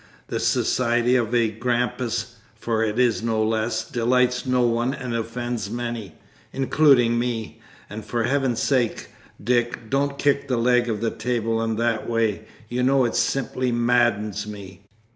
[0.29, 6.15] The society of a grampus (for it's no less) delights no one and offends many
[6.51, 9.09] including me and for Heaven's sake,
[9.43, 13.71] Dick, don't kick the leg of the table in that way; you know it simply
[13.71, 14.81] maddens me.